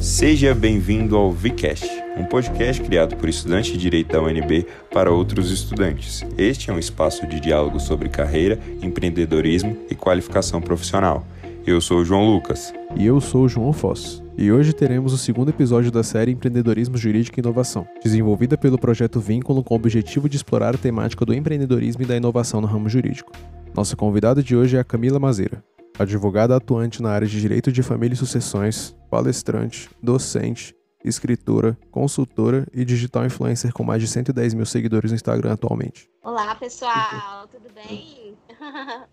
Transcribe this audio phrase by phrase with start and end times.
[0.00, 1.84] Seja bem-vindo ao Vcast,
[2.16, 6.24] um podcast criado por estudantes de direito da UNB para outros estudantes.
[6.38, 11.26] Este é um espaço de diálogo sobre carreira, empreendedorismo e qualificação profissional.
[11.66, 12.72] Eu sou o João Lucas.
[12.96, 14.22] E eu sou o João Foss.
[14.38, 19.18] E hoje teremos o segundo episódio da série Empreendedorismo Jurídico e Inovação, desenvolvida pelo projeto
[19.18, 22.88] Vínculo com o objetivo de explorar a temática do empreendedorismo e da inovação no ramo
[22.88, 23.32] jurídico.
[23.74, 25.62] Nossa convidada de hoje é a Camila Mazeira,
[25.98, 30.74] advogada atuante na área de direito de família e sucessões, palestrante, docente,
[31.04, 36.08] escritora, consultora e digital influencer com mais de 110 mil seguidores no Instagram atualmente.
[36.22, 38.36] Olá, pessoal, tudo bem?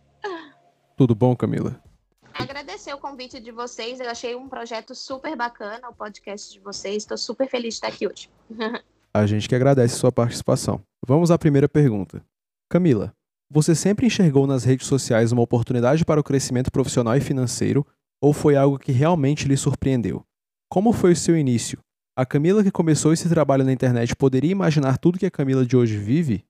[0.97, 1.77] Tudo bom, Camila?
[2.33, 7.03] Agradecer o convite de vocês, eu achei um projeto super bacana, o podcast de vocês,
[7.03, 8.29] estou super feliz de estar aqui hoje.
[9.13, 10.81] A gente que agradece sua participação.
[11.05, 12.25] Vamos à primeira pergunta.
[12.69, 13.13] Camila,
[13.55, 17.87] você sempre enxergou nas redes sociais uma oportunidade para o crescimento profissional e financeiro
[18.21, 20.25] ou foi algo que realmente lhe surpreendeu?
[20.69, 21.79] Como foi o seu início?
[22.17, 25.77] A Camila que começou esse trabalho na internet poderia imaginar tudo que a Camila de
[25.77, 26.43] hoje vive?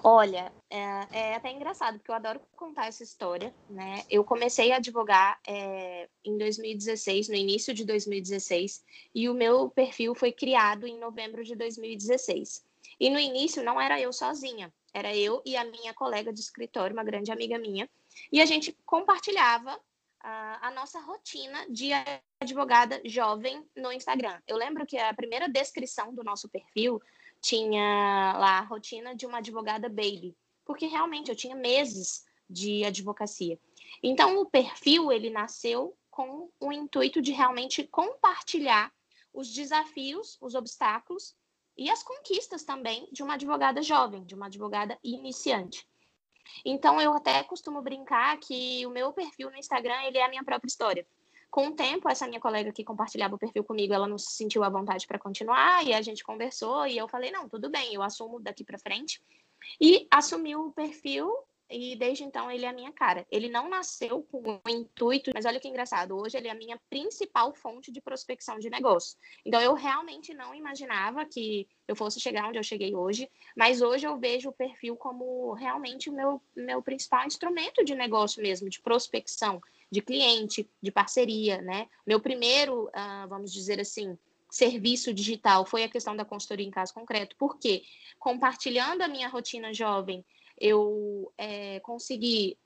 [0.00, 4.04] Olha, é, é até engraçado, porque eu adoro contar essa história, né?
[4.08, 10.14] Eu comecei a advogar é, em 2016, no início de 2016, e o meu perfil
[10.14, 12.62] foi criado em novembro de 2016.
[13.00, 16.94] E no início não era eu sozinha, era eu e a minha colega de escritório,
[16.94, 17.88] uma grande amiga minha,
[18.32, 19.78] e a gente compartilhava
[20.20, 21.90] a, a nossa rotina de
[22.40, 24.40] advogada jovem no Instagram.
[24.46, 27.00] Eu lembro que a primeira descrição do nosso perfil
[27.40, 33.58] tinha lá a rotina de uma advogada baby, porque realmente eu tinha meses de advocacia.
[34.02, 38.92] Então o perfil ele nasceu com o intuito de realmente compartilhar
[39.32, 41.36] os desafios, os obstáculos
[41.78, 45.88] e as conquistas também de uma advogada jovem, de uma advogada iniciante.
[46.64, 50.44] Então eu até costumo brincar que o meu perfil no Instagram ele é a minha
[50.44, 51.06] própria história.
[51.50, 54.62] Com o tempo, essa minha colega que compartilhava o perfil comigo, ela não se sentiu
[54.64, 58.02] à vontade para continuar e a gente conversou e eu falei não, tudo bem, eu
[58.02, 59.22] assumo daqui para frente
[59.80, 61.32] e assumi o perfil
[61.70, 63.26] e desde então ele é a minha cara.
[63.30, 66.80] Ele não nasceu com o intuito, mas olha que engraçado, hoje ele é a minha
[66.88, 69.18] principal fonte de prospecção de negócio.
[69.44, 74.06] Então eu realmente não imaginava que eu fosse chegar onde eu cheguei hoje, mas hoje
[74.06, 78.80] eu vejo o perfil como realmente o meu, meu principal instrumento de negócio mesmo, de
[78.80, 81.88] prospecção, de cliente, de parceria, né?
[82.06, 84.18] Meu primeiro, uh, vamos dizer assim,
[84.50, 87.82] serviço digital foi a questão da consultoria em caso concreto, porque
[88.18, 90.24] compartilhando a minha rotina jovem
[90.60, 92.58] eu é, consegui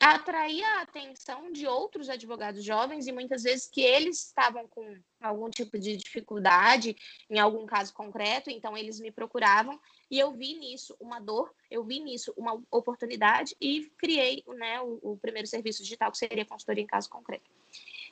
[0.00, 5.48] atrair a atenção de outros advogados jovens e muitas vezes que eles estavam com algum
[5.48, 6.96] tipo de dificuldade
[7.30, 9.80] em algum caso concreto, então eles me procuravam
[10.10, 14.98] e eu vi nisso uma dor, eu vi nisso uma oportunidade e criei né, o,
[15.02, 17.50] o primeiro serviço digital que seria consultoria em caso concreto.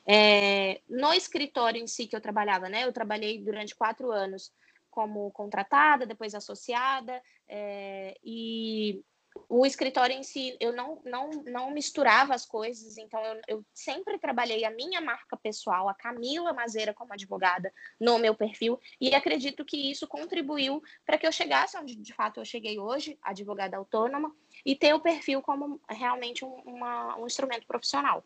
[0.07, 4.51] É, no escritório em si que eu trabalhava, né, eu trabalhei durante quatro anos
[4.95, 9.03] como contratada, depois associada, é, e
[9.49, 14.17] o escritório em si, eu não, não, não misturava as coisas, então eu, eu, sempre
[14.17, 19.65] trabalhei a minha marca pessoal, a Camila Mazeira como advogada, no meu perfil, e acredito
[19.65, 24.33] que isso contribuiu para que eu chegasse onde de fato eu cheguei hoje, advogada autônoma,
[24.65, 28.23] e ter o perfil como realmente um, uma, um instrumento profissional.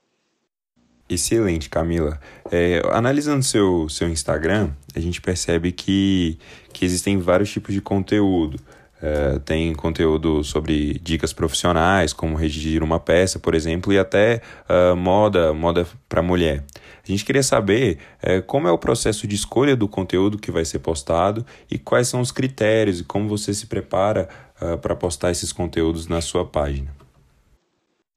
[1.09, 2.19] Excelente, Camila.
[2.51, 6.37] É, analisando seu, seu Instagram, a gente percebe que,
[6.71, 8.59] que existem vários tipos de conteúdo.
[9.01, 14.95] É, tem conteúdo sobre dicas profissionais, como redigir uma peça, por exemplo, e até uh,
[14.95, 16.63] moda, moda para mulher.
[17.01, 20.65] A gente queria saber é, como é o processo de escolha do conteúdo que vai
[20.65, 24.29] ser postado e quais são os critérios e como você se prepara
[24.61, 26.98] uh, para postar esses conteúdos na sua página.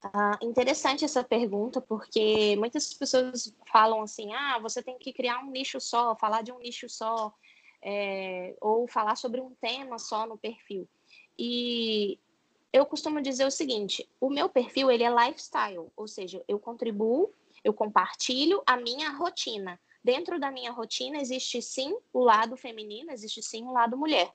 [0.05, 5.51] Ah, interessante essa pergunta, porque muitas pessoas falam assim: ah, você tem que criar um
[5.51, 7.33] nicho só, falar de um nicho só,
[7.81, 10.89] é, ou falar sobre um tema só no perfil.
[11.39, 12.19] E
[12.73, 17.33] eu costumo dizer o seguinte: o meu perfil ele é lifestyle, ou seja, eu contribuo,
[17.63, 19.81] eu compartilho a minha rotina.
[20.03, 24.33] Dentro da minha rotina existe sim o lado feminino, existe sim o lado mulher.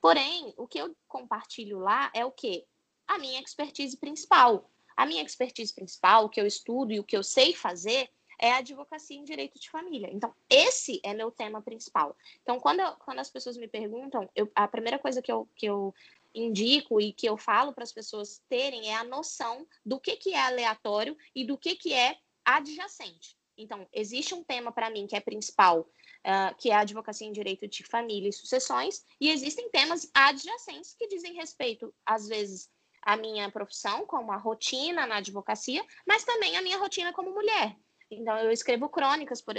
[0.00, 2.64] Porém, o que eu compartilho lá é o que?
[3.08, 7.16] A minha expertise principal a minha expertise principal, o que eu estudo e o que
[7.16, 10.10] eu sei fazer é a advocacia em direito de família.
[10.12, 12.14] Então, esse é meu tema principal.
[12.42, 15.64] Então, quando, eu, quando as pessoas me perguntam, eu, a primeira coisa que eu, que
[15.64, 15.94] eu
[16.34, 20.34] indico e que eu falo para as pessoas terem é a noção do que, que
[20.34, 23.38] é aleatório e do que, que é adjacente.
[23.56, 27.32] Então, existe um tema para mim que é principal, uh, que é a advocacia em
[27.32, 32.68] direito de família e sucessões, e existem temas adjacentes que dizem respeito, às vezes,
[33.02, 37.76] a minha profissão, como a rotina na advocacia, mas também a minha rotina como mulher.
[38.10, 39.54] Então, eu escrevo crônicas, por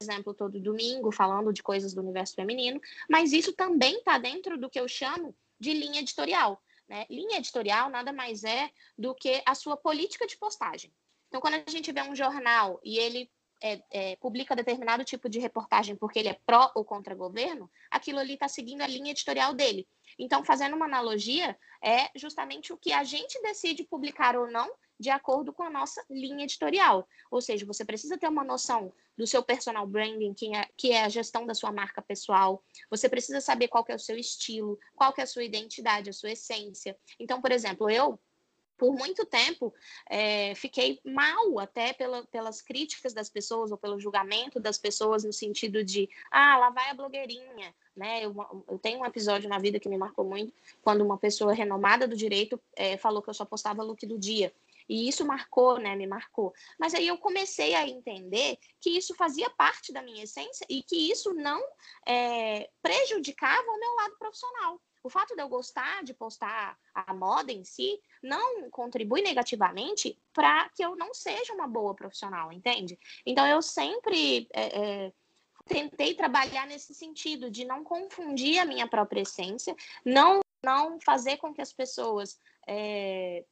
[0.00, 4.70] exemplo, todo domingo falando de coisas do universo feminino, mas isso também está dentro do
[4.70, 6.62] que eu chamo de linha editorial.
[6.88, 7.06] Né?
[7.08, 10.92] Linha editorial nada mais é do que a sua política de postagem.
[11.28, 13.30] Então, quando a gente vê um jornal e ele
[13.62, 18.18] é, é, publica determinado tipo de reportagem porque ele é pró ou contra governo, aquilo
[18.18, 19.86] ali está seguindo a linha editorial dele.
[20.22, 24.70] Então, fazendo uma analogia, é justamente o que a gente decide publicar ou não
[25.00, 27.08] de acordo com a nossa linha editorial.
[27.28, 31.02] Ou seja, você precisa ter uma noção do seu personal branding, que é, que é
[31.02, 32.62] a gestão da sua marca pessoal.
[32.88, 36.30] Você precisa saber qual é o seu estilo, qual é a sua identidade, a sua
[36.30, 36.96] essência.
[37.18, 38.16] Então, por exemplo, eu
[38.78, 39.74] por muito tempo
[40.08, 45.32] é, fiquei mal até pela, pelas críticas das pessoas ou pelo julgamento das pessoas no
[45.32, 48.34] sentido de ah lá vai a blogueirinha né eu,
[48.68, 50.52] eu tenho um episódio na vida que me marcou muito
[50.82, 54.52] quando uma pessoa renomada do direito é, falou que eu só postava look do dia
[54.88, 55.94] e isso marcou, né?
[55.96, 56.52] Me marcou.
[56.78, 61.10] Mas aí eu comecei a entender que isso fazia parte da minha essência e que
[61.10, 61.62] isso não
[62.06, 64.80] é, prejudicava o meu lado profissional.
[65.04, 70.68] O fato de eu gostar de postar a moda em si não contribui negativamente para
[70.68, 72.96] que eu não seja uma boa profissional, entende?
[73.26, 75.12] Então eu sempre é, é,
[75.66, 79.74] tentei trabalhar nesse sentido de não confundir a minha própria essência,
[80.04, 82.38] não não fazer com que as pessoas
[82.68, 83.44] é,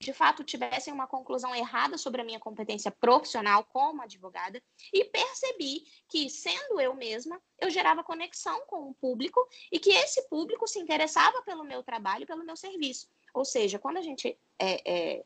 [0.00, 4.62] de fato tivessem uma conclusão errada sobre a minha competência profissional como advogada
[4.92, 9.40] e percebi que, sendo eu mesma, eu gerava conexão com o público
[9.72, 13.08] e que esse público se interessava pelo meu trabalho, pelo meu serviço.
[13.32, 15.24] Ou seja, quando a gente é, é,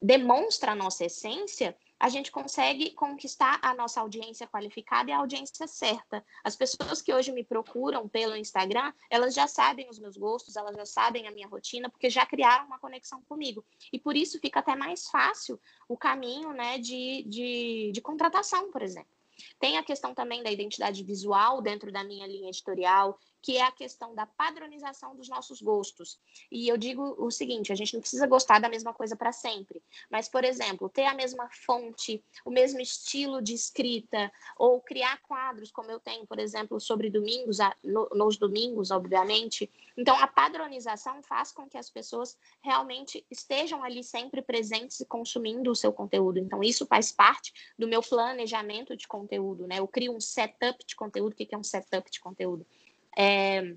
[0.00, 5.68] demonstra a nossa essência, a gente consegue conquistar a nossa audiência qualificada e a audiência
[5.68, 6.24] certa.
[6.42, 10.74] As pessoas que hoje me procuram pelo Instagram, elas já sabem os meus gostos, elas
[10.74, 13.64] já sabem a minha rotina, porque já criaram uma conexão comigo.
[13.92, 18.82] E por isso fica até mais fácil o caminho né, de, de, de contratação, por
[18.82, 19.16] exemplo.
[19.60, 23.72] Tem a questão também da identidade visual dentro da minha linha editorial que é a
[23.72, 26.18] questão da padronização dos nossos gostos.
[26.50, 29.82] E eu digo o seguinte: a gente não precisa gostar da mesma coisa para sempre,
[30.08, 35.72] mas, por exemplo, ter a mesma fonte, o mesmo estilo de escrita, ou criar quadros,
[35.72, 39.68] como eu tenho, por exemplo, sobre domingos, nos domingos, obviamente.
[39.96, 45.70] Então, a padronização faz com que as pessoas realmente estejam ali sempre presentes e consumindo
[45.70, 46.38] o seu conteúdo.
[46.38, 49.80] Então, isso faz parte do meu planejamento de conteúdo, né?
[49.80, 51.32] Eu crio um setup de conteúdo.
[51.32, 52.66] O que é um setup de conteúdo?
[53.16, 53.74] É,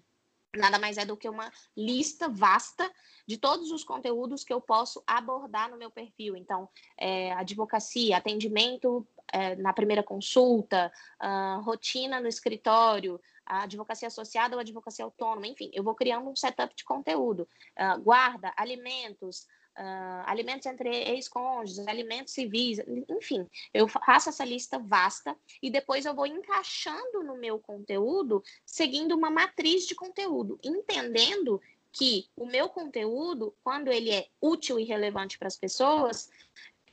[0.55, 2.89] nada mais é do que uma lista vasta
[3.27, 6.35] de todos os conteúdos que eu posso abordar no meu perfil.
[6.35, 10.91] Então, é, advocacia, atendimento é, na primeira consulta,
[11.21, 16.75] uh, rotina no escritório, advocacia associada ou advocacia autônoma, enfim, eu vou criando um setup
[16.75, 17.47] de conteúdo.
[17.77, 19.47] Uh, guarda, alimentos,
[19.77, 22.79] uh, alimentos entre ex-cônjuges, alimentos civis,
[23.09, 29.15] enfim, eu faço essa lista vasta e depois eu vou encaixando no meu conteúdo seguindo
[29.15, 31.61] uma matriz de conteúdo, entendendo
[31.91, 36.29] que o meu conteúdo, quando ele é útil e relevante para as pessoas,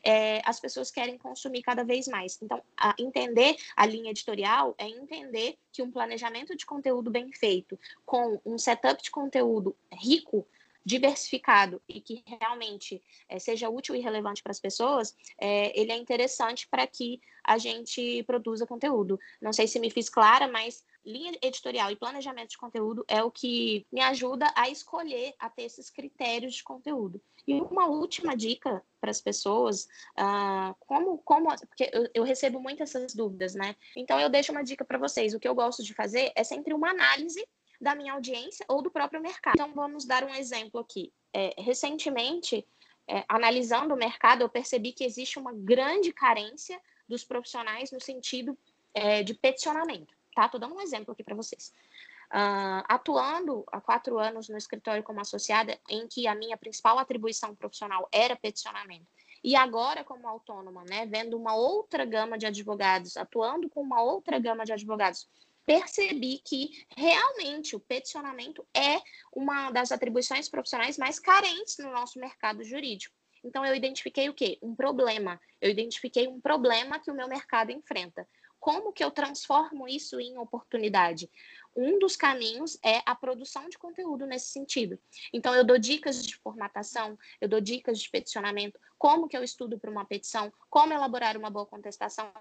[0.04, 2.38] é, as pessoas querem consumir cada vez mais.
[2.42, 7.78] Então, a entender a linha editorial é entender que um planejamento de conteúdo bem feito,
[8.04, 10.46] com um setup de conteúdo rico,
[10.84, 15.96] diversificado e que realmente é, seja útil e relevante para as pessoas, é, ele é
[15.96, 19.18] interessante para que a gente produza conteúdo.
[19.40, 23.30] Não sei se me fiz clara, mas linha editorial e planejamento de conteúdo é o
[23.30, 27.20] que me ajuda a escolher, a ter esses critérios de conteúdo.
[27.46, 32.94] E uma última dica para as pessoas, uh, como, como, porque eu, eu, recebo muitas
[32.94, 33.74] essas dúvidas, né?
[33.96, 35.34] Então eu deixo uma dica para vocês.
[35.34, 37.44] O que eu gosto de fazer é sempre uma análise
[37.82, 39.54] da minha audiência ou do próprio mercado.
[39.56, 41.12] Então, vamos dar um exemplo aqui.
[41.32, 42.64] É, recentemente,
[43.08, 48.56] é, analisando o mercado, eu percebi que existe uma grande carência dos profissionais no sentido
[48.94, 50.14] é, de peticionamento.
[50.32, 50.46] Tá?
[50.46, 51.72] Estou dando um exemplo aqui para vocês.
[52.30, 57.54] Uh, atuando há quatro anos no escritório como associada, em que a minha principal atribuição
[57.54, 59.06] profissional era peticionamento,
[59.44, 64.38] e agora como autônoma, né, vendo uma outra gama de advogados, atuando com uma outra
[64.38, 65.28] gama de advogados
[65.64, 69.00] percebi que realmente o peticionamento é
[69.34, 73.14] uma das atribuições profissionais mais carentes no nosso mercado jurídico.
[73.44, 74.58] Então, eu identifiquei o quê?
[74.62, 75.40] Um problema.
[75.60, 78.26] Eu identifiquei um problema que o meu mercado enfrenta.
[78.60, 81.28] Como que eu transformo isso em oportunidade?
[81.74, 84.96] Um dos caminhos é a produção de conteúdo nesse sentido.
[85.32, 89.80] Então, eu dou dicas de formatação, eu dou dicas de peticionamento, como que eu estudo
[89.80, 92.32] para uma petição, como elaborar uma boa contestação,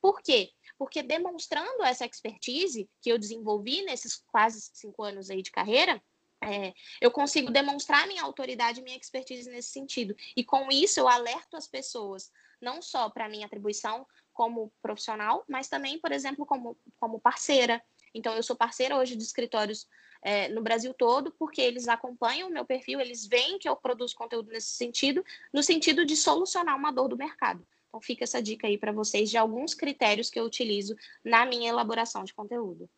[0.00, 0.50] por quê?
[0.78, 6.02] Porque demonstrando essa expertise que eu desenvolvi nesses quase cinco anos aí de carreira,
[6.42, 10.14] é, eu consigo demonstrar minha autoridade minha expertise nesse sentido.
[10.36, 15.68] E com isso eu alerto as pessoas, não só para minha atribuição como profissional, mas
[15.68, 17.82] também, por exemplo, como, como parceira.
[18.14, 19.86] Então, eu sou parceira hoje de escritórios
[20.22, 24.14] é, no Brasil todo, porque eles acompanham o meu perfil, eles veem que eu produzo
[24.14, 27.66] conteúdo nesse sentido, no sentido de solucionar uma dor do mercado.
[27.92, 31.68] Então, fica essa dica aí para vocês de alguns critérios que eu utilizo na minha
[31.68, 32.88] elaboração de conteúdo.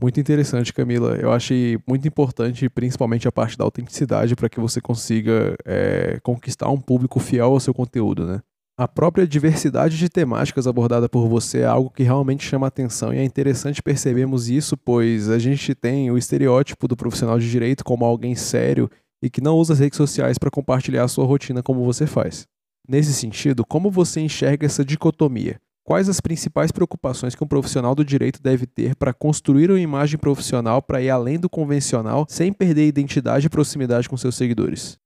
[0.00, 1.16] Muito interessante, Camila.
[1.16, 6.68] Eu achei muito importante, principalmente a parte da autenticidade, para que você consiga é, conquistar
[6.68, 8.40] um público fiel ao seu conteúdo, né?
[8.78, 13.18] A própria diversidade de temáticas abordada por você é algo que realmente chama atenção e
[13.18, 18.04] é interessante percebermos isso, pois a gente tem o estereótipo do profissional de direito como
[18.04, 18.88] alguém sério
[19.20, 22.48] e que não usa as redes sociais para compartilhar a sua rotina como você faz.
[22.88, 25.60] Nesse sentido, como você enxerga essa dicotomia?
[25.84, 30.18] Quais as principais preocupações que um profissional do direito deve ter para construir uma imagem
[30.18, 34.98] profissional para ir além do convencional sem perder identidade e proximidade com seus seguidores?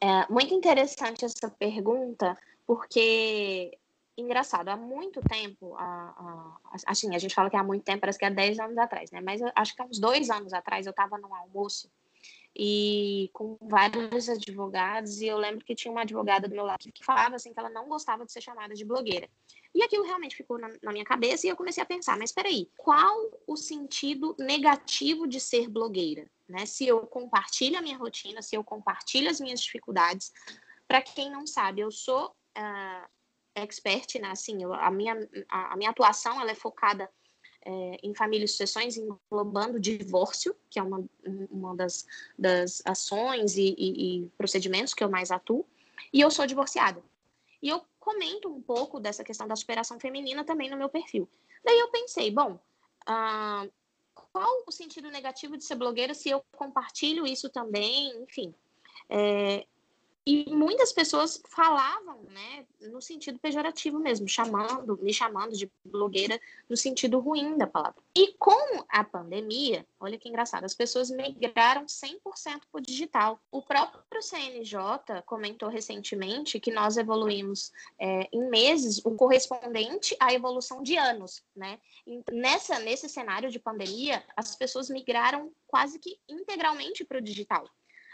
[0.00, 2.36] É muito interessante essa pergunta,
[2.66, 3.76] porque
[4.16, 8.24] engraçado, há muito tempo, a, assim, a gente fala que há muito tempo, parece que
[8.24, 9.20] há 10 anos atrás, né?
[9.20, 11.88] Mas acho que há uns dois anos atrás eu estava num almoço
[12.54, 17.04] e com vários advogados, e eu lembro que tinha uma advogada do meu lado que
[17.04, 19.28] falava assim que ela não gostava de ser chamada de blogueira.
[19.74, 22.48] E aquilo realmente ficou na, na minha cabeça e eu comecei a pensar, mas espera
[22.48, 26.30] aí, qual o sentido negativo de ser blogueira?
[26.46, 26.66] Né?
[26.66, 30.30] Se eu compartilho a minha rotina, se eu compartilho as minhas dificuldades,
[30.86, 32.26] para quem não sabe, eu sou
[32.58, 33.08] uh,
[33.54, 34.28] expert, né?
[34.28, 35.16] Assim, eu, a, minha,
[35.48, 37.10] a, a, minha atuação ela é focada
[37.64, 41.04] é, em família e sucessões, englobando divórcio, que é uma,
[41.50, 42.06] uma das,
[42.38, 45.64] das ações e, e, e procedimentos que eu mais atuo,
[46.12, 47.02] e eu sou divorciada.
[47.62, 51.28] E eu comento um pouco dessa questão da superação feminina também no meu perfil.
[51.64, 52.58] Daí eu pensei, bom,
[53.08, 53.72] uh,
[54.14, 58.10] qual o sentido negativo de ser blogueira se eu compartilho isso também?
[58.22, 58.52] Enfim,
[59.08, 59.66] é,
[60.24, 66.76] e muitas pessoas falavam, né, no sentido pejorativo mesmo, chamando, me chamando de blogueira no
[66.76, 68.00] sentido ruim da palavra.
[68.14, 72.20] E com a pandemia, olha que engraçado, as pessoas migraram 100%
[72.70, 73.40] para o digital.
[73.50, 80.82] O próprio CNJ comentou recentemente que nós evoluímos é, em meses o correspondente à evolução
[80.82, 81.80] de anos, né?
[82.30, 87.64] Nessa, nesse cenário de pandemia, as pessoas migraram quase que integralmente para o digital.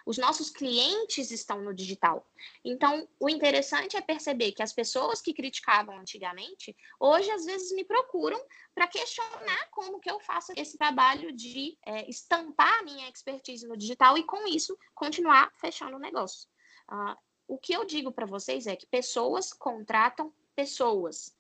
[0.09, 2.27] Os nossos clientes estão no digital.
[2.65, 7.85] Então, o interessante é perceber que as pessoas que criticavam antigamente, hoje às vezes me
[7.85, 8.43] procuram
[8.75, 13.77] para questionar como que eu faço esse trabalho de é, estampar a minha expertise no
[13.77, 16.49] digital e, com isso, continuar fechando o negócio.
[16.91, 17.15] Uh,
[17.47, 21.37] o que eu digo para vocês é que pessoas contratam pessoas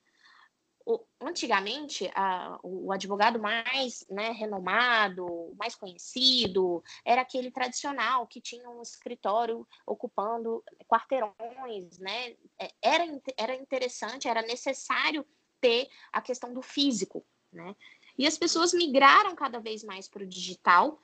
[1.20, 8.80] antigamente, a, o advogado mais né, renomado, mais conhecido, era aquele tradicional que tinha um
[8.80, 12.36] escritório ocupando quarteirões, né?
[12.58, 13.04] É, era,
[13.36, 15.26] era interessante, era necessário
[15.60, 17.76] ter a questão do físico, né?
[18.16, 20.98] E as pessoas migraram cada vez mais para o digital,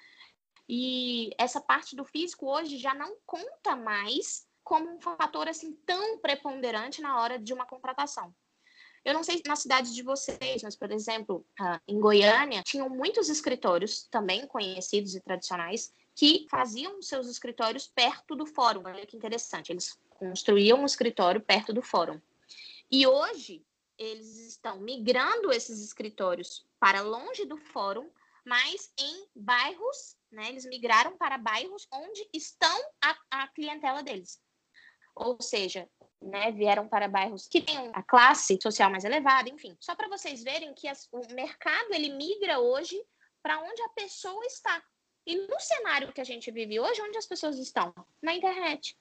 [0.68, 6.18] e essa parte do físico hoje já não conta mais como um fator assim tão
[6.18, 8.34] preponderante na hora de uma contratação.
[9.04, 13.28] Eu não sei na cidade de vocês, mas, por exemplo, ah, em Goiânia, tinham muitos
[13.28, 18.82] escritórios, também conhecidos e tradicionais, que faziam seus escritórios perto do fórum.
[18.86, 22.20] Olha que interessante, eles construíam um escritório perto do fórum.
[22.90, 23.62] E hoje,
[23.98, 28.08] eles estão migrando esses escritórios para longe do fórum,
[28.44, 30.48] mas em bairros, né?
[30.48, 34.40] Eles migraram para bairros onde estão a, a clientela deles.
[35.14, 35.88] Ou seja,
[36.24, 39.76] né, vieram para bairros que têm a classe social mais elevada, enfim.
[39.78, 43.00] Só para vocês verem que as, o mercado ele migra hoje
[43.42, 44.82] para onde a pessoa está.
[45.26, 47.94] E no cenário que a gente vive hoje, onde as pessoas estão?
[48.22, 48.96] Na internet.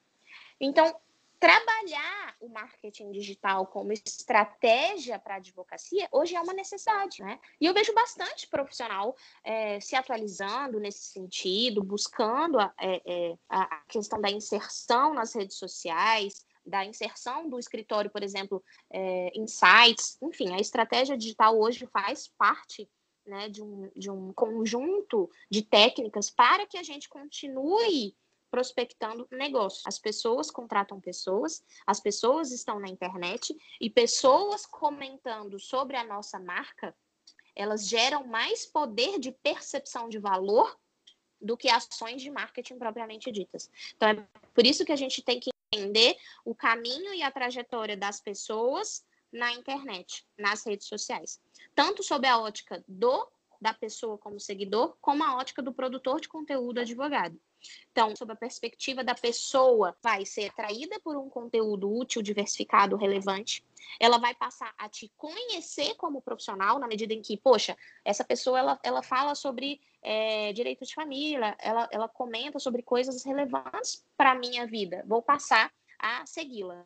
[0.59, 0.95] Então,
[1.39, 7.37] trabalhar o marketing digital como estratégia para a advocacia hoje é uma necessidade, né?
[7.59, 9.13] E eu vejo bastante profissional
[9.43, 15.57] é, se atualizando nesse sentido, buscando a, é, é a questão da inserção nas redes
[15.57, 21.85] sociais, da inserção do escritório, por exemplo, é, em sites, enfim, a estratégia digital hoje
[21.87, 22.89] faz parte
[23.25, 28.15] né, de, um, de um conjunto de técnicas para que a gente continue
[28.51, 29.81] prospectando negócio.
[29.85, 36.39] As pessoas contratam pessoas, as pessoas estão na internet e pessoas comentando sobre a nossa
[36.39, 36.95] marca,
[37.55, 40.77] elas geram mais poder de percepção de valor
[41.41, 43.69] do que ações de marketing propriamente ditas.
[43.95, 46.15] Então é por isso que a gente tem que entender
[46.45, 51.39] o caminho e a trajetória das pessoas na internet, nas redes sociais.
[51.73, 53.27] Tanto sob a ótica do
[53.59, 57.39] da pessoa como seguidor, como a ótica do produtor de conteúdo advogado.
[57.91, 63.63] Então, sob a perspectiva da pessoa, vai ser atraída por um conteúdo útil, diversificado, relevante.
[63.99, 68.59] Ela vai passar a te conhecer como profissional, na medida em que, poxa, essa pessoa
[68.59, 74.31] ela, ela fala sobre é, direito de família, ela, ela comenta sobre coisas relevantes para
[74.31, 75.03] a minha vida.
[75.07, 76.85] Vou passar a segui-la.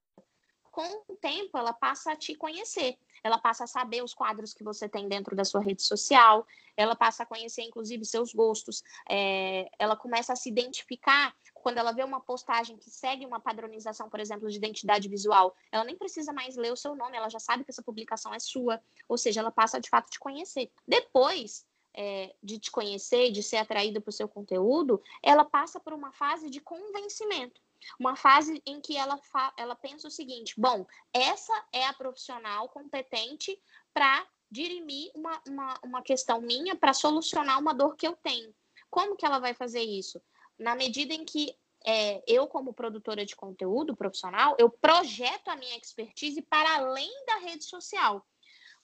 [0.77, 4.63] Com o tempo, ela passa a te conhecer ela passa a saber os quadros que
[4.63, 9.69] você tem dentro da sua rede social, ela passa a conhecer, inclusive, seus gostos, é,
[9.77, 14.19] ela começa a se identificar quando ela vê uma postagem que segue uma padronização, por
[14.19, 17.63] exemplo, de identidade visual, ela nem precisa mais ler o seu nome, ela já sabe
[17.63, 20.71] que essa publicação é sua, ou seja, ela passa de fato a te conhecer.
[20.87, 25.93] Depois é, de te conhecer, de ser atraída para o seu conteúdo, ela passa por
[25.93, 27.59] uma fase de convencimento.
[27.99, 29.19] Uma fase em que ela,
[29.57, 33.59] ela pensa o seguinte: bom, essa é a profissional competente
[33.93, 38.53] para dirimir uma, uma, uma questão minha, para solucionar uma dor que eu tenho.
[38.89, 40.21] Como que ela vai fazer isso?
[40.57, 41.55] Na medida em que
[41.85, 47.37] é, eu, como produtora de conteúdo profissional, eu projeto a minha expertise para além da
[47.37, 48.25] rede social.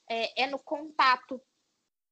[0.09, 1.41] É, é no contato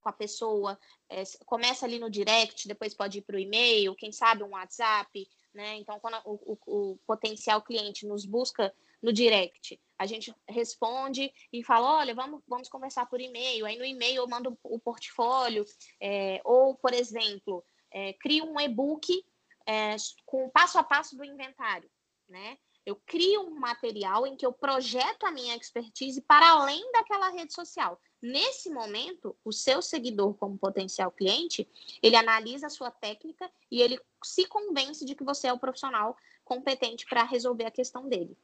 [0.01, 4.11] com a pessoa, é, começa ali no direct, depois pode ir para o e-mail, quem
[4.11, 5.77] sabe um WhatsApp, né?
[5.77, 11.63] Então, quando o, o, o, potencial cliente nos busca no direct, a gente responde e
[11.63, 13.65] fala, olha, vamos, vamos conversar por e-mail.
[13.65, 15.65] Aí no e-mail eu mando o portfólio,
[15.99, 19.23] é, ou, por exemplo, é, crio um e-book
[19.65, 21.89] é, com o passo a passo do inventário,
[22.27, 22.57] né?
[22.91, 27.53] Eu crio um material em que eu projeto a minha expertise para além daquela rede
[27.53, 27.97] social.
[28.21, 31.65] Nesse momento, o seu seguidor, como potencial cliente,
[32.03, 36.17] ele analisa a sua técnica e ele se convence de que você é o profissional
[36.43, 38.37] competente para resolver a questão dele.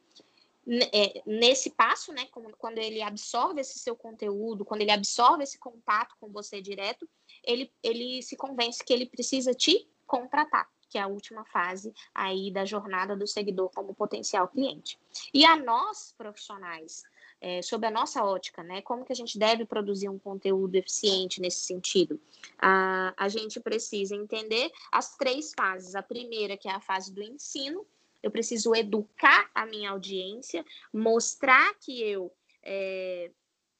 [0.94, 2.26] É, nesse passo, né,
[2.58, 7.06] quando ele absorve esse seu conteúdo, quando ele absorve esse contato com você direto,
[7.44, 12.52] ele, ele se convence que ele precisa te contratar, que é a última fase aí
[12.52, 15.00] da jornada do seguidor como potencial cliente.
[15.34, 17.04] E a nós, profissionais,
[17.40, 18.82] é, sobre a nossa ótica, né?
[18.82, 22.20] Como que a gente deve produzir um conteúdo eficiente nesse sentido?
[22.58, 25.96] A, a gente precisa entender as três fases.
[25.96, 27.86] A primeira, que é a fase do ensino,
[28.24, 33.32] eu preciso educar a minha audiência, mostrar que eu é,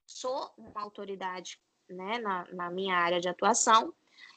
[0.06, 3.94] sou uma autoridade né, na, na minha área de atuação,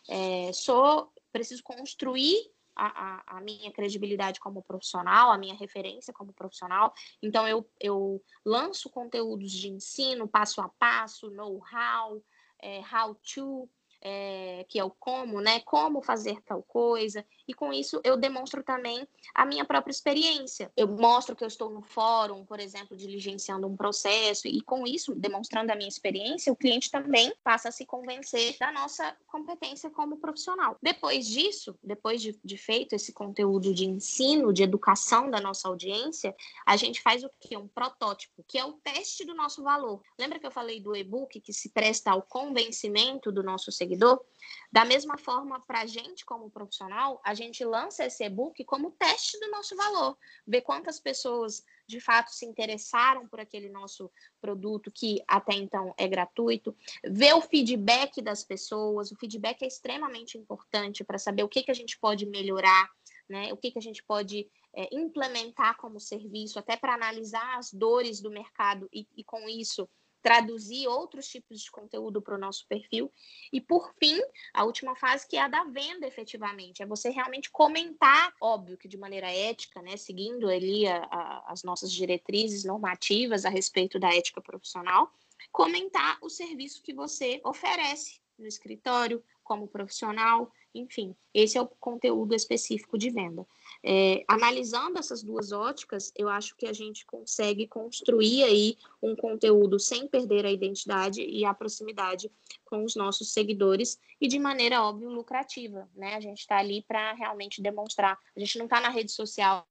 [0.08, 2.50] é, sou, preciso construir
[2.86, 6.92] a, a, minha credibilidade como profissional, a minha referência como profissional.
[7.22, 12.22] Então, eu, eu lanço conteúdos de ensino, passo a passo, know-how,
[12.62, 13.68] é, how to,
[14.00, 15.60] é, que é o como, né?
[15.60, 17.24] Como fazer tal coisa.
[17.46, 20.70] E com isso eu demonstro também a minha própria experiência.
[20.76, 25.14] Eu mostro que eu estou no fórum, por exemplo, diligenciando um processo, e com isso,
[25.14, 30.18] demonstrando a minha experiência, o cliente também passa a se convencer da nossa competência como
[30.18, 30.76] profissional.
[30.82, 36.34] Depois disso, depois de, de feito esse conteúdo de ensino, de educação da nossa audiência,
[36.66, 37.56] a gente faz o que?
[37.56, 40.02] Um protótipo, que é o teste do nosso valor.
[40.18, 44.20] Lembra que eu falei do e-book que se presta ao convencimento do nosso seguidor?
[44.72, 49.38] Da mesma forma, para a gente, como profissional, a gente lança esse e-book como teste
[49.38, 55.22] do nosso valor, ver quantas pessoas de fato se interessaram por aquele nosso produto que
[55.26, 59.10] até então é gratuito, ver o feedback das pessoas.
[59.10, 62.88] O feedback é extremamente importante para saber o que, que a gente pode melhorar,
[63.28, 63.52] né?
[63.52, 68.20] o que, que a gente pode é, implementar como serviço, até para analisar as dores
[68.20, 69.88] do mercado e, e com isso
[70.22, 73.12] traduzir outros tipos de conteúdo para o nosso perfil.
[73.52, 74.18] E por fim,
[74.54, 78.88] a última fase que é a da venda efetivamente, é você realmente comentar, óbvio que
[78.88, 84.14] de maneira ética, né, seguindo ali a, a, as nossas diretrizes normativas a respeito da
[84.14, 85.12] ética profissional,
[85.50, 92.34] comentar o serviço que você oferece no escritório, como profissional, enfim, esse é o conteúdo
[92.34, 93.46] específico de venda.
[93.82, 99.78] É, analisando essas duas óticas, eu acho que a gente consegue construir aí um conteúdo
[99.78, 102.30] sem perder a identidade e a proximidade
[102.64, 106.14] com os nossos seguidores e de maneira, óbvio, lucrativa, né?
[106.14, 108.18] A gente está ali para realmente demonstrar.
[108.36, 109.66] A gente não está na rede social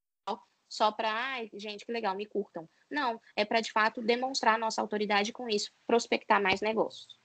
[0.69, 2.69] só para, ai, gente, que legal, me curtam.
[2.89, 7.18] Não, é para de fato demonstrar nossa autoridade com isso, prospectar mais negócios.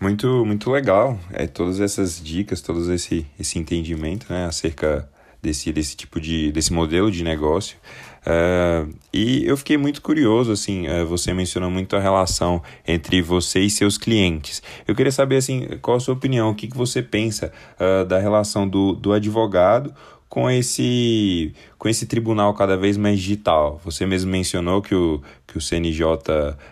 [0.00, 1.18] Muito, muito legal.
[1.32, 5.08] É, todas essas dicas, todo esse, esse entendimento né, acerca
[5.40, 7.76] desse, desse tipo de desse modelo de negócio.
[8.24, 13.60] Uh, e eu fiquei muito curioso, assim, uh, você mencionou muito a relação entre você
[13.60, 14.62] e seus clientes.
[14.86, 18.20] Eu queria saber, assim, qual a sua opinião, o que, que você pensa uh, da
[18.20, 19.92] relação do, do advogado
[20.32, 23.78] com esse, com esse tribunal cada vez mais digital?
[23.84, 26.06] Você mesmo mencionou que o, que o CNJ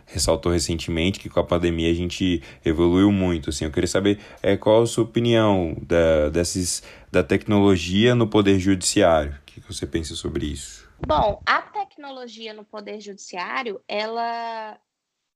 [0.06, 3.50] ressaltou recentemente que com a pandemia a gente evoluiu muito.
[3.50, 8.58] Assim, eu queria saber é, qual a sua opinião da, desses, da tecnologia no Poder
[8.58, 9.32] Judiciário.
[9.32, 10.88] O que você pensa sobre isso?
[11.06, 14.80] Bom, a tecnologia no Poder Judiciário, ela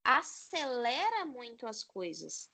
[0.02, 2.48] acelera muito as coisas.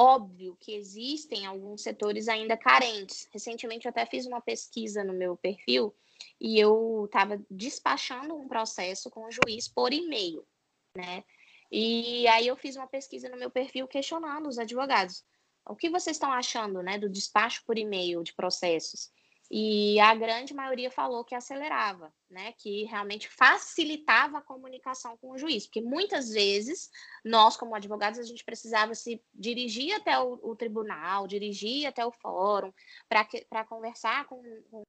[0.00, 3.28] Óbvio que existem alguns setores ainda carentes.
[3.32, 5.92] Recentemente eu até fiz uma pesquisa no meu perfil
[6.40, 10.46] e eu estava despachando um processo com o juiz por e-mail,
[10.94, 11.24] né?
[11.68, 15.24] E aí eu fiz uma pesquisa no meu perfil questionando os advogados.
[15.68, 19.10] O que vocês estão achando, né, do despacho por e-mail de processos?
[19.50, 22.52] E a grande maioria falou que acelerava, né?
[22.58, 26.90] Que realmente facilitava a comunicação com o juiz, porque muitas vezes
[27.24, 32.12] nós, como advogados, a gente precisava se dirigir até o, o tribunal, dirigir até o
[32.12, 32.72] fórum
[33.08, 34.82] para conversar com, com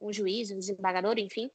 [0.00, 1.50] um juiz, um desembargador, enfim,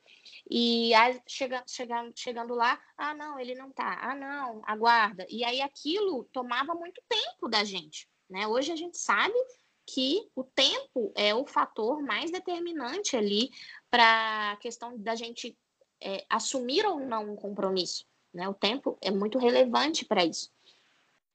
[0.49, 5.25] e aí, chega, chega, chegando lá, ah, não, ele não tá, ah, não, aguarda.
[5.29, 8.47] E aí aquilo tomava muito tempo da gente, né?
[8.47, 9.33] Hoje a gente sabe
[9.93, 13.51] que o tempo é o fator mais determinante ali
[13.89, 15.57] para a questão da gente
[15.99, 18.05] é, assumir ou não um compromisso.
[18.31, 18.47] Né?
[18.47, 20.51] O tempo é muito relevante para isso.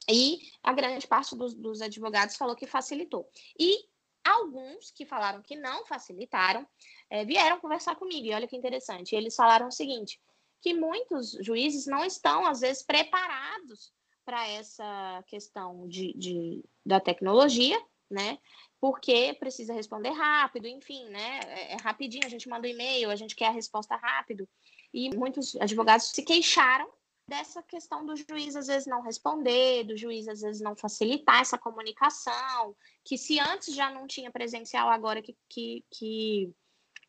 [0.09, 3.29] E a grande parte dos, dos advogados falou que facilitou.
[3.59, 3.89] E
[4.25, 6.65] alguns que falaram que não facilitaram
[7.11, 8.27] é, vieram conversar comigo.
[8.27, 9.17] E olha que interessante.
[9.17, 10.21] Eles falaram o seguinte:
[10.61, 13.93] que muitos juízes não estão, às vezes, preparados
[14.25, 18.39] para essa questão de, de, da tecnologia né?
[18.81, 21.41] Porque precisa responder rápido, enfim, né?
[21.47, 24.49] É, é rapidinho, a gente manda um e-mail, a gente quer a resposta rápido.
[24.93, 26.89] E muitos advogados se queixaram
[27.27, 31.59] dessa questão do juiz às vezes não responder, do juiz às vezes não facilitar essa
[31.59, 36.53] comunicação, que se antes já não tinha presencial, agora que, que, que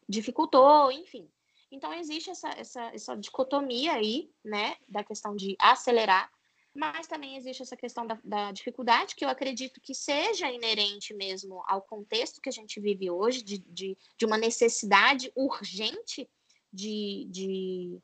[0.08, 1.30] dificultou, enfim.
[1.72, 6.32] Então existe essa, essa, essa dicotomia aí, né, da questão de acelerar
[6.76, 11.64] mas também existe essa questão da, da, dificuldade, que eu acredito que seja inerente mesmo
[11.68, 16.30] ao contexto que a gente vive hoje, de, de, de uma necessidade urgente
[16.72, 17.98] de, de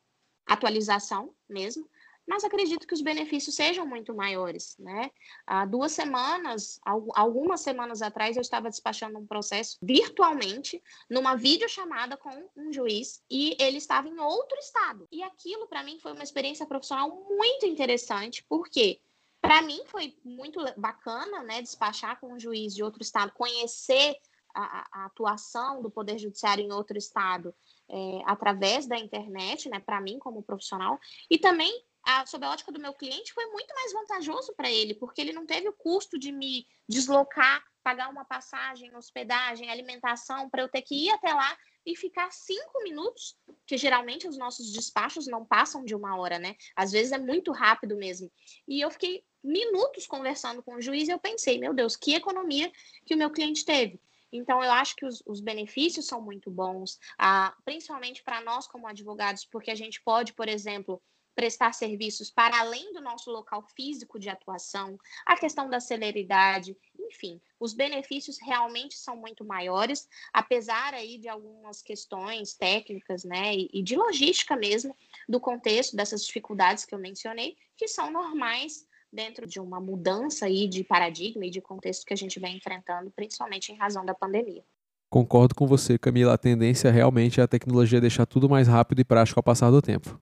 [0.47, 1.89] atualização mesmo,
[2.27, 5.11] mas acredito que os benefícios sejam muito maiores, né?
[5.45, 6.79] Há duas semanas,
[7.13, 13.55] algumas semanas atrás, eu estava despachando um processo virtualmente, numa videochamada com um juiz, e
[13.59, 15.07] ele estava em outro estado.
[15.11, 19.01] E aquilo, para mim, foi uma experiência profissional muito interessante, porque
[19.41, 24.15] para mim foi muito bacana, né, despachar com um juiz de outro estado, conhecer
[24.53, 27.53] a, a, atuação do Poder Judiciário em outro estado
[27.89, 32.71] é, através da internet, né, para mim como profissional, e também a, sob a ótica
[32.71, 36.17] do meu cliente, foi muito mais vantajoso para ele, porque ele não teve o custo
[36.17, 41.57] de me deslocar, pagar uma passagem, hospedagem, alimentação, para eu ter que ir até lá
[41.85, 43.35] e ficar cinco minutos,
[43.65, 46.55] que geralmente os nossos despachos não passam de uma hora, né?
[46.75, 48.31] Às vezes é muito rápido mesmo.
[48.67, 52.71] E eu fiquei minutos conversando com o juiz e eu pensei, meu Deus, que economia
[53.05, 53.99] que o meu cliente teve.
[54.31, 58.87] Então, eu acho que os, os benefícios são muito bons, ah, principalmente para nós como
[58.87, 61.01] advogados, porque a gente pode, por exemplo,
[61.35, 67.41] prestar serviços para além do nosso local físico de atuação, a questão da celeridade, enfim,
[67.59, 73.95] os benefícios realmente são muito maiores, apesar aí de algumas questões técnicas, né, e de
[73.95, 74.95] logística mesmo,
[75.27, 80.67] do contexto dessas dificuldades que eu mencionei, que são normais dentro de uma mudança aí
[80.67, 84.63] de paradigma e de contexto que a gente vem enfrentando, principalmente em razão da pandemia.
[85.09, 86.33] Concordo com você, Camila.
[86.33, 89.81] A tendência realmente é a tecnologia deixar tudo mais rápido e prático ao passar do
[89.81, 90.17] tempo.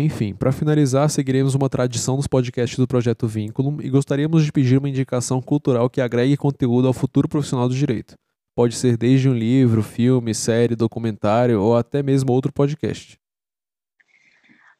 [0.00, 4.78] Enfim, para finalizar, seguiremos uma tradição dos podcasts do Projeto Vínculo e gostaríamos de pedir
[4.78, 8.16] uma indicação cultural que agregue conteúdo ao futuro profissional do direito.
[8.54, 13.20] Pode ser desde um livro, filme, série, documentário ou até mesmo outro podcast.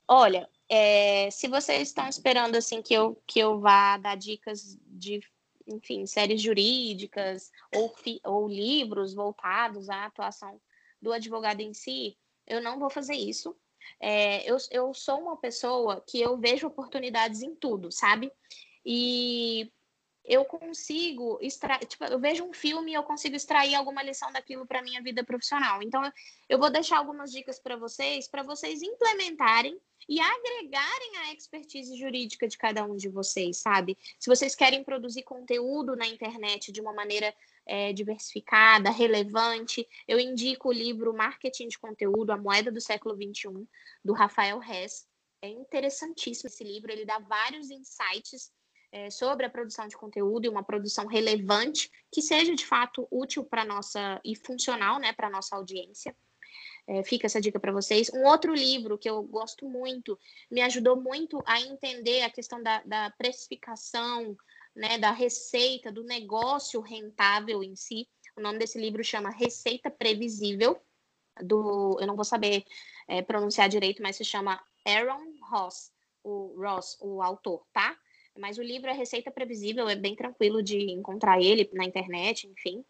[0.09, 5.21] Olha, é, se vocês estão esperando assim que eu, que eu vá dar dicas de,
[5.67, 10.59] enfim, séries jurídicas ou, ou livros voltados à atuação
[11.01, 13.55] do advogado em si, eu não vou fazer isso.
[14.01, 18.31] É, eu, eu sou uma pessoa que eu vejo oportunidades em tudo, sabe?
[18.85, 19.73] E
[20.31, 24.65] eu consigo extrair, tipo, eu vejo um filme e eu consigo extrair alguma lição daquilo
[24.65, 25.83] para minha vida profissional.
[25.83, 26.01] Então,
[26.49, 29.77] eu vou deixar algumas dicas para vocês, para vocês implementarem
[30.09, 33.99] e agregarem a expertise jurídica de cada um de vocês, sabe?
[34.21, 37.35] Se vocês querem produzir conteúdo na internet de uma maneira
[37.67, 43.67] é, diversificada, relevante, eu indico o livro Marketing de Conteúdo, A Moeda do Século XXI,
[44.05, 45.09] do Rafael Hess.
[45.43, 48.53] É interessantíssimo esse livro, ele dá vários insights
[48.93, 53.45] é, sobre a produção de conteúdo e uma produção relevante que seja de fato útil
[53.45, 56.15] para nossa e funcional, né, para nossa audiência.
[56.87, 58.11] É, fica essa dica para vocês.
[58.13, 60.19] Um outro livro que eu gosto muito,
[60.51, 64.37] me ajudou muito a entender a questão da, da precificação,
[64.75, 68.09] né, da receita, do negócio rentável em si.
[68.37, 70.81] O nome desse livro chama Receita Previsível,
[71.43, 72.65] do, eu não vou saber
[73.07, 77.97] é, pronunciar direito, mas se chama Aaron Ross, o Ross, o autor, tá?
[78.39, 82.85] Mas o livro é Receita Previsível, é bem tranquilo de encontrar ele na internet, enfim.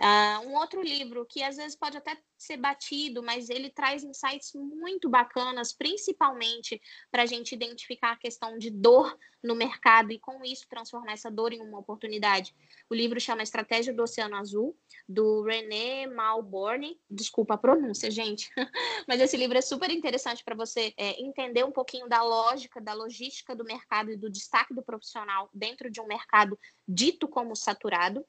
[0.00, 4.52] Uh, um outro livro que às vezes pode até ser batido, mas ele traz insights
[4.54, 10.42] muito bacanas, principalmente para a gente identificar a questão de dor no mercado e com
[10.44, 12.54] isso transformar essa dor em uma oportunidade.
[12.90, 14.76] O livro chama Estratégia do Oceano Azul,
[15.08, 16.98] do René Malborne.
[17.08, 18.50] Desculpa a pronúncia, gente,
[19.06, 22.94] mas esse livro é super interessante para você é, entender um pouquinho da lógica, da
[22.94, 28.24] logística do mercado e do destaque do profissional dentro de um mercado dito como saturado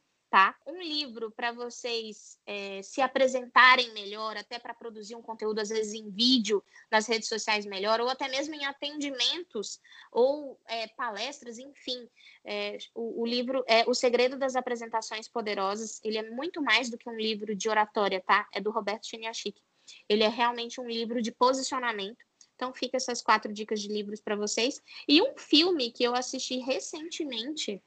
[0.66, 5.94] Um livro para vocês é, se apresentarem melhor, até para produzir um conteúdo, às vezes
[5.94, 9.80] em vídeo, nas redes sociais melhor, ou até mesmo em atendimentos
[10.12, 12.10] ou é, palestras, enfim.
[12.44, 16.02] É, o, o, livro é O Segredo das Apresentações Poderosas.
[16.04, 18.46] Ele é muito mais do que um livro de oratória, tá?
[18.54, 19.62] É do Roberto Chiniachik.
[20.10, 22.26] Ele é realmente um livro de posicionamento.
[22.56, 24.82] Então, fica essas quatro dicas de livros para vocês.
[25.08, 27.82] E um filme que eu assisti recentemente,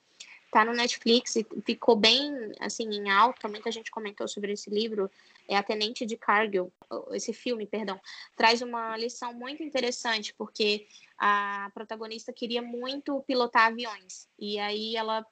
[0.50, 3.48] tá no Netflix e ficou bem assim em alta.
[3.48, 5.10] Muita gente comentou sobre esse livro.
[5.48, 6.72] É a Tenente de Cargill,
[7.12, 8.00] esse filme, perdão,
[8.36, 15.26] traz uma lição muito interessante porque a protagonista queria muito pilotar aviões e aí ela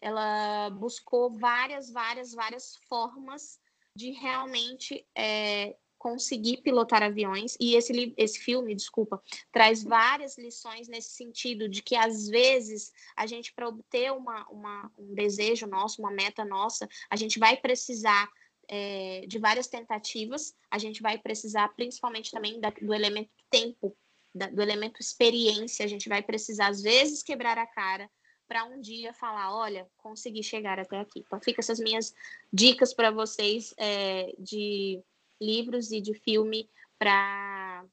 [0.00, 3.58] ela buscou várias, várias, várias formas
[3.94, 7.56] de realmente é, conseguir pilotar aviões.
[7.60, 13.26] E esse, esse filme, desculpa, traz várias lições nesse sentido, de que às vezes a
[13.26, 18.28] gente, para obter uma, uma, um desejo nosso, uma meta nossa, a gente vai precisar
[18.68, 23.96] é, de várias tentativas, a gente vai precisar principalmente também da, do elemento tempo,
[24.34, 28.10] da, do elemento experiência, a gente vai precisar, às vezes, quebrar a cara
[28.46, 31.20] para um dia falar, olha, consegui chegar até aqui.
[31.20, 32.14] Então, fica essas minhas
[32.52, 35.02] dicas para vocês é, de
[35.40, 36.68] livros e de filme
[36.98, 37.84] para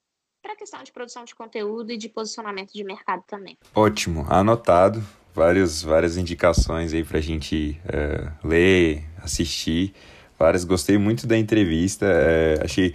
[0.42, 3.56] para questão de produção de conteúdo e de posicionamento de mercado também.
[3.74, 5.02] Ótimo, anotado.
[5.34, 9.94] Várias, várias indicações aí para a gente é, ler, assistir.
[10.38, 12.04] Várias, gostei muito da entrevista.
[12.06, 12.94] É, achei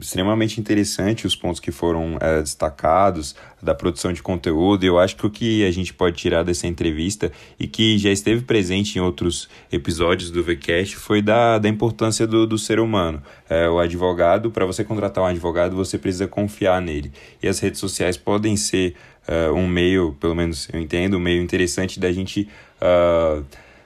[0.00, 4.84] extremamente interessante os pontos que foram é, destacados da produção de conteúdo.
[4.84, 8.42] Eu acho que o que a gente pode tirar dessa entrevista e que já esteve
[8.42, 13.22] presente em outros episódios do VCast foi da, da importância do, do ser humano.
[13.48, 17.12] É, o advogado, para você contratar um advogado, você precisa confiar nele.
[17.42, 18.94] E as redes sociais podem ser
[19.28, 22.48] uh, um meio, pelo menos eu entendo, um meio interessante da gente.
[22.80, 23.44] Uh,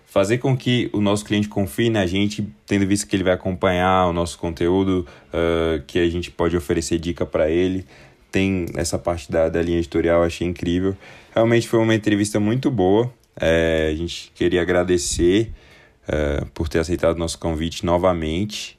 [0.08, 4.06] fazer com que o nosso cliente confie na gente, tendo visto que ele vai acompanhar
[4.06, 7.84] o nosso conteúdo, uh, que a gente pode oferecer dica para ele.
[8.32, 10.96] Tem essa parte da, da linha editorial, achei incrível.
[11.34, 13.12] Realmente foi uma entrevista muito boa.
[13.38, 15.52] É, a gente queria agradecer
[16.08, 18.77] uh, por ter aceitado nosso convite novamente.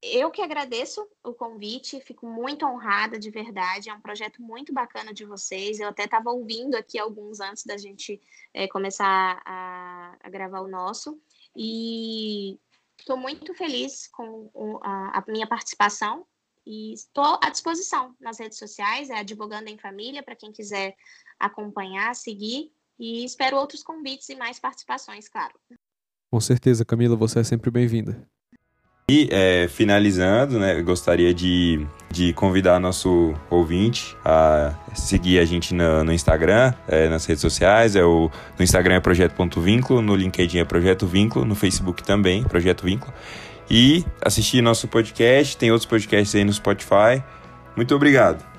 [0.00, 3.90] Eu que agradeço o convite, fico muito honrada de verdade.
[3.90, 5.80] É um projeto muito bacana de vocês.
[5.80, 8.20] Eu até estava ouvindo aqui alguns antes da gente
[8.54, 11.20] é, começar a, a, gravar o nosso.
[11.56, 12.58] E
[12.96, 14.50] estou muito feliz com
[14.82, 16.24] a, a minha participação
[16.64, 20.94] e estou à disposição nas redes sociais, é Advogando em Família, para quem quiser
[21.40, 22.70] acompanhar, seguir.
[22.98, 25.58] E espero outros convites e mais participações, claro.
[26.30, 28.28] Com certeza, Camila, você é sempre bem-vinda.
[29.10, 36.04] E é, finalizando, né, gostaria de, de convidar nosso ouvinte a seguir a gente no,
[36.04, 37.96] no Instagram, é, nas redes sociais.
[37.96, 42.84] É o, no Instagram é Projeto.vínculo, no LinkedIn é Projeto Vínculo, no Facebook também, Projeto
[42.84, 43.10] Vínculo.
[43.70, 47.22] E assistir nosso podcast, tem outros podcasts aí no Spotify.
[47.74, 48.57] Muito obrigado.